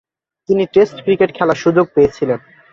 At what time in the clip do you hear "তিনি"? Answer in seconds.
0.49-0.63